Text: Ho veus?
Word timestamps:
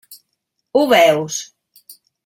Ho 0.79 0.83
veus? 0.93 1.39